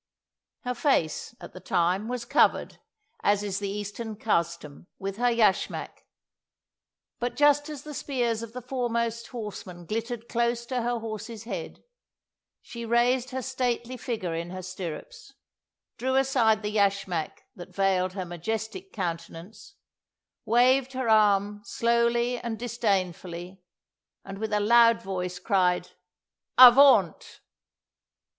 Her 0.61 0.73
face, 0.73 1.35
at 1.39 1.53
the 1.53 1.59
time, 1.59 2.07
was 2.07 2.25
covered, 2.25 2.79
as 3.21 3.43
is 3.43 3.59
the 3.59 3.69
Eastern 3.69 4.15
custom, 4.15 4.87
with 4.97 5.17
her 5.17 5.29
yashmak; 5.29 6.07
but 7.19 7.35
just 7.35 7.69
as 7.69 7.83
the 7.83 7.93
spears 7.93 8.41
of 8.41 8.53
the 8.53 8.63
foremost 8.63 9.27
horsemen 9.27 9.85
glittered 9.85 10.27
close 10.27 10.65
to 10.65 10.81
her 10.81 10.97
horse's 10.97 11.43
head, 11.43 11.83
she 12.63 12.83
raised 12.83 13.29
her 13.29 13.43
stately 13.43 13.95
figure 13.95 14.33
in 14.33 14.49
her 14.49 14.63
stirrups, 14.63 15.33
drew 15.99 16.15
aside 16.15 16.63
the 16.63 16.73
yashmak 16.75 17.43
that 17.55 17.75
veiled 17.75 18.13
her 18.13 18.25
majestic 18.25 18.91
countenance, 18.91 19.75
waved 20.45 20.93
her 20.93 21.09
arm 21.09 21.61
slowly 21.63 22.39
and 22.39 22.57
disdainfully, 22.57 23.61
and 24.25 24.39
with 24.39 24.51
a 24.51 24.59
loud 24.59 24.99
voice 24.99 25.37
cried, 25.37 25.89
"Avaunt!" 26.57 27.41